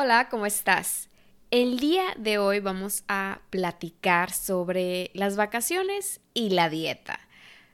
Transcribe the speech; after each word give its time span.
Hola, 0.00 0.28
¿cómo 0.28 0.46
estás? 0.46 1.08
El 1.50 1.80
día 1.80 2.04
de 2.16 2.38
hoy 2.38 2.60
vamos 2.60 3.02
a 3.08 3.40
platicar 3.50 4.30
sobre 4.30 5.10
las 5.12 5.34
vacaciones 5.34 6.20
y 6.34 6.50
la 6.50 6.70
dieta. 6.70 7.18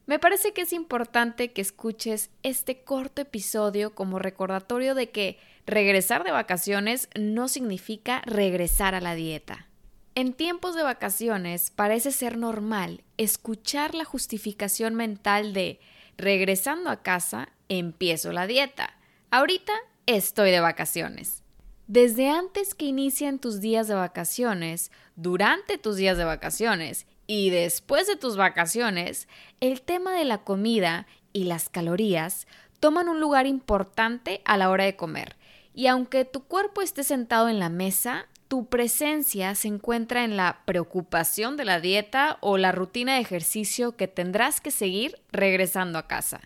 Me 0.06 0.18
parece 0.18 0.54
que 0.54 0.62
es 0.62 0.72
importante 0.72 1.52
que 1.52 1.60
escuches 1.60 2.30
este 2.42 2.82
corto 2.82 3.20
episodio 3.20 3.94
como 3.94 4.18
recordatorio 4.18 4.94
de 4.94 5.10
que 5.10 5.38
regresar 5.66 6.24
de 6.24 6.30
vacaciones 6.30 7.10
no 7.14 7.46
significa 7.46 8.22
regresar 8.24 8.94
a 8.94 9.02
la 9.02 9.14
dieta. 9.14 9.66
En 10.14 10.32
tiempos 10.32 10.74
de 10.74 10.82
vacaciones 10.82 11.70
parece 11.70 12.10
ser 12.10 12.38
normal 12.38 13.04
escuchar 13.18 13.94
la 13.94 14.06
justificación 14.06 14.94
mental 14.94 15.52
de 15.52 15.78
regresando 16.16 16.88
a 16.88 17.02
casa 17.02 17.50
empiezo 17.68 18.32
la 18.32 18.46
dieta. 18.46 18.96
Ahorita 19.30 19.74
estoy 20.06 20.52
de 20.52 20.60
vacaciones. 20.60 21.43
Desde 21.86 22.30
antes 22.30 22.74
que 22.74 22.86
inicien 22.86 23.38
tus 23.38 23.60
días 23.60 23.88
de 23.88 23.94
vacaciones, 23.94 24.90
durante 25.16 25.76
tus 25.76 25.96
días 25.96 26.16
de 26.16 26.24
vacaciones 26.24 27.06
y 27.26 27.50
después 27.50 28.06
de 28.06 28.16
tus 28.16 28.38
vacaciones, 28.38 29.28
el 29.60 29.82
tema 29.82 30.12
de 30.12 30.24
la 30.24 30.38
comida 30.38 31.06
y 31.34 31.44
las 31.44 31.68
calorías 31.68 32.46
toman 32.80 33.10
un 33.10 33.20
lugar 33.20 33.46
importante 33.46 34.40
a 34.46 34.56
la 34.56 34.70
hora 34.70 34.84
de 34.84 34.96
comer. 34.96 35.36
Y 35.74 35.86
aunque 35.88 36.24
tu 36.24 36.44
cuerpo 36.44 36.80
esté 36.80 37.04
sentado 37.04 37.50
en 37.50 37.58
la 37.58 37.68
mesa, 37.68 38.28
tu 38.48 38.66
presencia 38.66 39.54
se 39.54 39.68
encuentra 39.68 40.24
en 40.24 40.38
la 40.38 40.62
preocupación 40.64 41.58
de 41.58 41.66
la 41.66 41.80
dieta 41.80 42.38
o 42.40 42.56
la 42.56 42.72
rutina 42.72 43.14
de 43.14 43.20
ejercicio 43.20 43.96
que 43.96 44.08
tendrás 44.08 44.62
que 44.62 44.70
seguir 44.70 45.20
regresando 45.32 45.98
a 45.98 46.06
casa. 46.06 46.40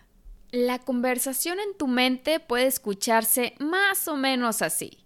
La 0.51 0.79
conversación 0.79 1.59
en 1.59 1.77
tu 1.77 1.87
mente 1.87 2.41
puede 2.41 2.65
escucharse 2.65 3.53
más 3.59 4.07
o 4.07 4.17
menos 4.17 4.61
así. 4.61 5.05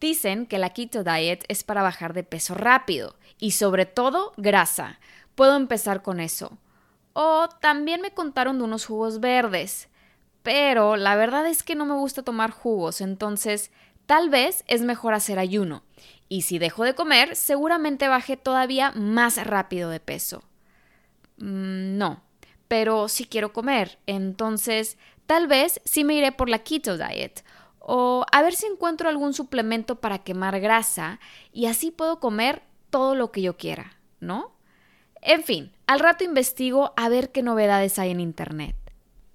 Dicen 0.00 0.46
que 0.46 0.58
la 0.58 0.70
keto 0.70 1.04
diet 1.04 1.44
es 1.48 1.64
para 1.64 1.82
bajar 1.82 2.12
de 2.12 2.22
peso 2.22 2.54
rápido 2.54 3.16
y 3.38 3.52
sobre 3.52 3.86
todo 3.86 4.32
grasa. 4.36 4.98
Puedo 5.34 5.56
empezar 5.56 6.02
con 6.02 6.20
eso. 6.20 6.58
O 7.12 7.48
también 7.60 8.00
me 8.02 8.10
contaron 8.10 8.58
de 8.58 8.64
unos 8.64 8.86
jugos 8.86 9.20
verdes. 9.20 9.88
Pero 10.42 10.96
la 10.96 11.16
verdad 11.16 11.46
es 11.46 11.62
que 11.62 11.74
no 11.74 11.86
me 11.86 11.94
gusta 11.94 12.22
tomar 12.22 12.52
jugos, 12.52 13.00
entonces 13.00 13.72
tal 14.06 14.30
vez 14.30 14.62
es 14.68 14.82
mejor 14.82 15.12
hacer 15.12 15.40
ayuno. 15.40 15.82
Y 16.28 16.42
si 16.42 16.58
dejo 16.58 16.84
de 16.84 16.94
comer, 16.94 17.34
seguramente 17.34 18.06
baje 18.06 18.36
todavía 18.36 18.92
más 18.92 19.44
rápido 19.44 19.90
de 19.90 19.98
peso. 19.98 20.44
Mm, 21.38 21.98
no, 21.98 22.22
pero 22.68 23.08
si 23.08 23.24
quiero 23.24 23.52
comer, 23.52 23.98
entonces 24.06 24.98
tal 25.26 25.46
vez 25.48 25.80
sí 25.84 26.04
me 26.04 26.14
iré 26.14 26.32
por 26.32 26.48
la 26.48 26.60
keto 26.60 26.96
diet 26.96 27.44
o 27.88 28.26
a 28.32 28.42
ver 28.42 28.56
si 28.56 28.66
encuentro 28.66 29.08
algún 29.08 29.32
suplemento 29.32 30.00
para 30.00 30.18
quemar 30.18 30.58
grasa 30.58 31.20
y 31.52 31.66
así 31.66 31.92
puedo 31.92 32.18
comer 32.18 32.62
todo 32.90 33.14
lo 33.14 33.30
que 33.30 33.42
yo 33.42 33.56
quiera, 33.56 33.96
¿no? 34.18 34.50
En 35.22 35.44
fin, 35.44 35.70
al 35.86 36.00
rato 36.00 36.24
investigo 36.24 36.92
a 36.96 37.08
ver 37.08 37.30
qué 37.30 37.44
novedades 37.44 38.00
hay 38.00 38.10
en 38.10 38.18
Internet. 38.18 38.74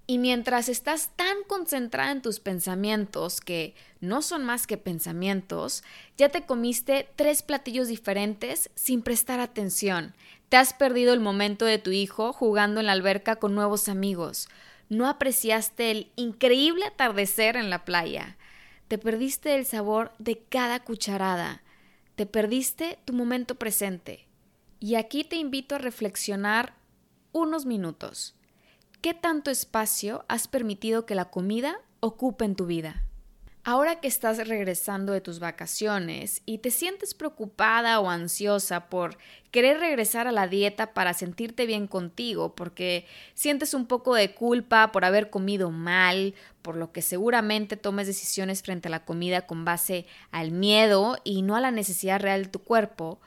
Y 0.06 0.18
mientras 0.18 0.68
estás 0.68 1.12
tan 1.16 1.38
concentrada 1.48 2.12
en 2.12 2.22
tus 2.22 2.42
pensamientos, 2.42 3.40
que 3.40 3.74
no 4.02 4.22
son 4.22 4.44
más 4.44 4.68
que 4.68 4.75
pensamientos, 4.75 5.84
ya 6.18 6.28
te 6.28 6.46
comiste 6.46 7.08
tres 7.16 7.44
platillos 7.44 7.88
diferentes 7.88 8.70
sin 8.75 9.02
prestar 9.02 9.40
atención. 9.40 10.14
Te 10.50 10.58
has 10.58 10.74
perdido 10.74 11.14
el 11.14 11.22
momento 11.22 11.64
de 11.64 11.78
tu 11.78 11.92
hijo 11.92 12.34
jugando 12.34 12.81
en 12.81 12.88
la 12.88 12.92
alberca 12.92 13.38
con 13.38 13.56
nuevos 13.56 13.88
amigos. 13.88 14.50
No 14.90 15.08
apreciaste 15.08 15.92
el 15.92 16.12
increíble 16.18 16.84
atardecer 16.84 17.56
en 17.56 17.70
la 17.70 17.86
playa. 17.86 18.36
Te 18.91 18.97
perdiste 18.97 19.56
el 19.56 19.66
sabor 19.66 20.12
de 20.19 20.44
cada 20.50 20.84
cucharada. 20.84 21.62
Te 22.18 22.25
perdiste 22.25 23.00
tu 23.06 23.13
momento 23.13 23.56
presente. 23.56 24.28
Y 24.81 24.96
aquí 24.96 25.24
te 25.24 25.38
invito 25.38 25.75
a 25.75 25.78
reflexionar 25.78 26.74
unos 27.31 27.66
minutos. 27.66 28.35
¿Qué 29.00 29.13
tanto 29.13 29.50
espacio 29.50 30.25
has 30.28 30.50
permitido 30.50 31.06
que 31.06 31.16
la 31.16 31.31
comida 31.31 31.80
ocupe 32.01 32.44
en 32.44 32.57
tu 32.57 32.66
vida? 32.66 33.01
Ahora 33.64 34.00
que 34.00 34.08
estás 34.08 34.48
regresando 34.48 35.14
de 35.14 35.22
tus 35.22 35.40
vacaciones 35.40 36.42
y 36.48 36.58
te 36.58 36.72
sientes 36.72 37.14
preocupada 37.14 38.00
o 38.00 38.10
ansiosa 38.10 38.90
por 38.90 39.20
querer 39.52 39.80
regresar 39.80 40.28
a 40.28 40.32
la 40.32 40.48
dieta 40.48 40.96
para 40.96 41.14
sentirte 41.14 41.68
bien 41.68 41.86
contigo, 41.86 42.56
porque 42.56 43.06
sientes 43.36 43.76
un 43.76 43.86
poco 43.86 44.16
de 44.16 44.34
culpa 44.34 44.92
por 44.92 45.06
haber 45.06 45.30
comido 45.30 45.70
mal, 45.70 46.34
por 46.64 46.76
lo 46.76 46.92
que 46.92 47.04
seguramente 47.04 47.78
tomes 47.78 48.08
decisiones 48.08 48.64
frente 48.64 48.88
a 48.88 48.92
la 48.92 49.06
comida 49.06 49.46
con 49.46 49.64
base 49.64 50.08
al 50.32 50.50
miedo 50.50 51.18
y 51.24 51.44
no 51.44 51.56
a 51.56 51.62
la 51.62 51.70
necesidad 51.70 52.20
real 52.20 52.46
de 52.46 52.50
tu 52.50 52.64
cuerpo, 52.64 53.20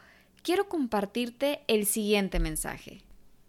quiero 0.42 0.68
compartirte 0.68 1.60
el 1.68 1.86
siguiente 1.86 2.40
mensaje. 2.40 3.02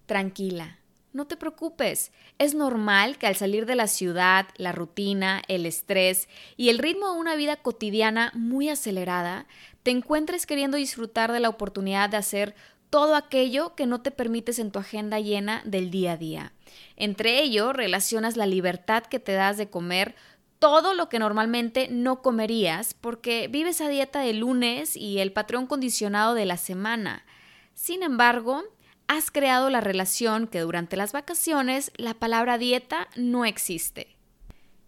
Tranquila, 0.05 0.77
no 1.15 1.25
te 1.25 1.37
preocupes, 1.37 2.11
es 2.39 2.53
normal 2.53 3.17
que 3.17 3.25
al 3.25 3.37
salir 3.37 3.65
de 3.65 3.75
la 3.75 3.87
ciudad, 3.87 4.47
la 4.57 4.73
rutina, 4.73 5.41
el 5.47 5.65
estrés 5.65 6.27
y 6.57 6.67
el 6.67 6.77
ritmo 6.77 7.13
de 7.13 7.19
una 7.19 7.37
vida 7.37 7.55
cotidiana 7.55 8.31
muy 8.35 8.67
acelerada, 8.67 9.47
te 9.81 9.91
encuentres 9.91 10.45
queriendo 10.45 10.75
disfrutar 10.75 11.31
de 11.31 11.39
la 11.39 11.47
oportunidad 11.47 12.09
de 12.09 12.17
hacer 12.17 12.53
todo 12.89 13.15
aquello 13.15 13.75
que 13.75 13.85
no 13.85 14.01
te 14.01 14.11
permites 14.11 14.59
en 14.59 14.71
tu 14.71 14.79
agenda 14.79 15.21
llena 15.21 15.61
del 15.63 15.89
día 15.89 16.11
a 16.11 16.17
día. 16.17 16.51
Entre 16.97 17.41
ello, 17.41 17.71
relacionas 17.71 18.35
la 18.35 18.45
libertad 18.45 19.03
que 19.03 19.19
te 19.19 19.31
das 19.31 19.55
de 19.55 19.69
comer 19.69 20.15
todo 20.59 20.93
lo 20.93 21.07
que 21.07 21.19
normalmente 21.19 21.87
no 21.89 22.21
comerías 22.21 22.93
porque 22.93 23.47
vives 23.47 23.79
a 23.79 23.87
dieta 23.87 24.19
de 24.19 24.33
lunes 24.33 24.97
y 24.97 25.19
el 25.19 25.31
patrón 25.31 25.65
condicionado 25.65 26.33
de 26.33 26.45
la 26.45 26.57
semana. 26.57 27.25
Sin 27.73 28.03
embargo, 28.03 28.63
has 29.07 29.31
creado 29.31 29.69
la 29.69 29.81
relación 29.81 30.47
que 30.47 30.59
durante 30.59 30.97
las 30.97 31.11
vacaciones 31.11 31.91
la 31.97 32.13
palabra 32.13 32.57
dieta 32.57 33.07
no 33.15 33.45
existe. 33.45 34.15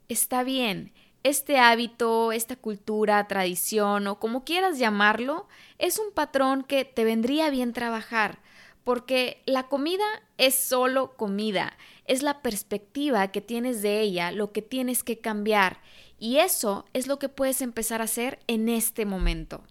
Está 0.09 0.43
bien, 0.43 0.93
este 1.23 1.59
hábito, 1.59 2.31
esta 2.31 2.55
cultura, 2.55 3.27
tradición 3.27 4.07
o 4.07 4.19
como 4.19 4.43
quieras 4.43 4.79
llamarlo, 4.79 5.47
es 5.77 5.99
un 5.99 6.11
patrón 6.13 6.63
que 6.63 6.85
te 6.85 7.03
vendría 7.03 7.49
bien 7.49 7.73
trabajar, 7.73 8.39
porque 8.83 9.41
la 9.45 9.67
comida 9.67 10.05
es 10.37 10.55
solo 10.55 11.15
comida, 11.17 11.77
es 12.05 12.23
la 12.23 12.41
perspectiva 12.41 13.27
que 13.31 13.41
tienes 13.41 13.81
de 13.81 13.99
ella 13.99 14.31
lo 14.31 14.51
que 14.51 14.61
tienes 14.61 15.03
que 15.03 15.19
cambiar, 15.19 15.81
y 16.19 16.37
eso 16.37 16.85
es 16.93 17.07
lo 17.07 17.19
que 17.19 17.29
puedes 17.29 17.61
empezar 17.61 18.01
a 18.01 18.05
hacer 18.05 18.39
en 18.47 18.69
este 18.69 19.05
momento. 19.05 19.63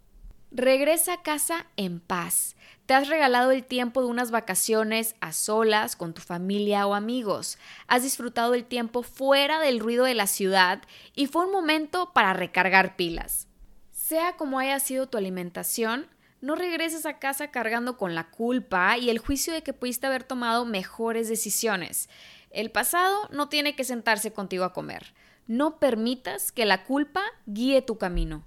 Regresa 0.59 1.13
a 1.13 1.23
casa 1.23 1.67
en 1.77 2.01
paz. 2.01 2.57
Te 2.87 2.95
has 2.95 3.09
regalado 3.09 3.51
el 3.51 3.63
tiempo 3.63 4.01
de 4.01 4.07
unas 4.07 4.31
vacaciones 4.31 5.15
a 5.21 5.35
solas 5.35 5.97
con 5.97 6.15
tu 6.15 6.23
familia 6.23 6.87
o 6.87 6.95
amigos. 6.95 7.59
Has 7.89 8.05
disfrutado 8.05 8.55
el 8.55 8.65
tiempo 8.65 9.03
fuera 9.03 9.61
del 9.61 9.81
ruido 9.81 10.07
de 10.07 10.15
la 10.15 10.27
ciudad 10.27 10.81
y 11.15 11.27
fue 11.27 11.45
un 11.45 11.53
momento 11.53 12.15
para 12.15 12.33
recargar 12.33 12.97
pilas. 12.97 13.49
Sea 13.91 14.39
como 14.39 14.59
haya 14.59 14.81
sido 14.81 15.11
tu 15.11 15.19
alimentación, 15.19 16.07
no 16.41 16.55
regreses 16.55 17.05
a 17.05 17.19
casa 17.19 17.51
cargando 17.51 17.99
con 17.99 18.15
la 18.15 18.31
culpa 18.31 18.97
y 18.97 19.11
el 19.11 19.19
juicio 19.19 19.53
de 19.53 19.63
que 19.63 19.75
pudiste 19.75 20.07
haber 20.07 20.25
tomado 20.25 20.65
mejores 20.65 21.29
decisiones. 21.29 22.09
El 22.49 22.71
pasado 22.71 23.29
no 23.31 23.51
tiene 23.51 23.77
que 23.77 23.85
sentarse 23.85 24.33
contigo 24.33 24.65
a 24.65 24.73
comer. 24.73 25.13
No 25.47 25.79
permitas 25.79 26.51
que 26.51 26.65
la 26.65 26.85
culpa 26.85 27.23
guíe 27.45 27.83
tu 27.83 27.99
camino. 27.99 28.47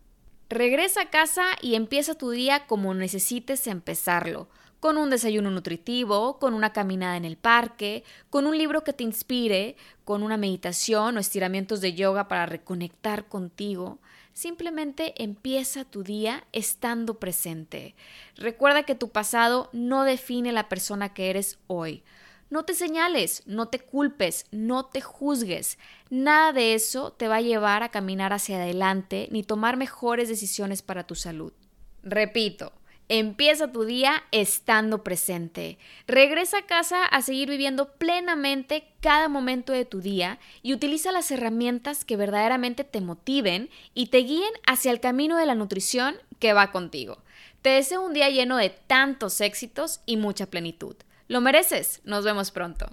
Regresa 0.49 1.01
a 1.01 1.09
casa 1.11 1.43
y 1.61 1.75
empieza 1.75 2.15
tu 2.15 2.31
día 2.31 2.65
como 2.65 2.95
necesites 2.95 3.67
empezarlo, 3.67 4.47
con 4.79 4.97
un 4.97 5.11
desayuno 5.11 5.51
nutritivo, 5.51 6.39
con 6.39 6.55
una 6.55 6.73
caminada 6.73 7.17
en 7.17 7.25
el 7.25 7.37
parque, 7.37 8.03
con 8.31 8.47
un 8.47 8.57
libro 8.57 8.83
que 8.83 8.93
te 8.93 9.03
inspire, 9.03 9.75
con 10.05 10.23
una 10.23 10.37
meditación 10.37 11.15
o 11.15 11.19
estiramientos 11.19 11.81
de 11.81 11.93
yoga 11.93 12.27
para 12.27 12.47
reconectar 12.47 13.27
contigo. 13.27 13.99
Simplemente 14.33 15.21
empieza 15.21 15.85
tu 15.85 16.01
día 16.01 16.43
estando 16.51 17.19
presente. 17.19 17.93
Recuerda 18.35 18.83
que 18.83 18.95
tu 18.95 19.09
pasado 19.09 19.69
no 19.71 20.03
define 20.03 20.51
la 20.51 20.67
persona 20.67 21.13
que 21.13 21.29
eres 21.29 21.59
hoy. 21.67 22.01
No 22.49 22.65
te 22.65 22.73
señales, 22.73 23.43
no 23.45 23.67
te 23.67 23.79
culpes, 23.79 24.45
no 24.51 24.85
te 24.85 25.01
juzgues. 25.01 25.77
Nada 26.09 26.51
de 26.51 26.73
eso 26.73 27.11
te 27.11 27.27
va 27.27 27.37
a 27.37 27.41
llevar 27.41 27.83
a 27.83 27.89
caminar 27.89 28.33
hacia 28.33 28.57
adelante 28.57 29.27
ni 29.31 29.43
tomar 29.43 29.77
mejores 29.77 30.29
decisiones 30.29 30.81
para 30.81 31.05
tu 31.05 31.15
salud. 31.15 31.53
Repito, 32.01 32.73
Empieza 33.11 33.71
tu 33.71 33.85
día 33.85 34.21
estando 34.29 35.03
presente. 35.03 35.79
Regresa 36.05 36.59
a 36.59 36.65
casa 36.67 37.05
a 37.05 37.23
seguir 37.23 37.49
viviendo 37.49 37.93
plenamente 37.93 38.93
cada 39.01 39.27
momento 39.29 39.73
de 39.73 39.83
tu 39.83 39.99
día 39.99 40.37
y 40.61 40.75
utiliza 40.75 41.11
las 41.11 41.31
herramientas 41.31 42.05
que 42.05 42.17
verdaderamente 42.17 42.83
te 42.83 43.01
motiven 43.01 43.71
y 43.95 44.07
te 44.07 44.19
guíen 44.19 44.53
hacia 44.67 44.91
el 44.91 44.99
camino 44.99 45.37
de 45.37 45.47
la 45.47 45.55
nutrición 45.55 46.17
que 46.37 46.53
va 46.53 46.71
contigo. 46.71 47.17
Te 47.63 47.71
deseo 47.71 48.05
un 48.05 48.13
día 48.13 48.29
lleno 48.29 48.57
de 48.57 48.69
tantos 48.69 49.41
éxitos 49.41 50.01
y 50.05 50.17
mucha 50.17 50.45
plenitud. 50.45 50.95
Lo 51.29 51.41
mereces. 51.41 52.01
Nos 52.05 52.25
vemos 52.25 52.49
pronto. 52.49 52.89